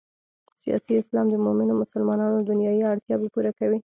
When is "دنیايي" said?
2.49-2.83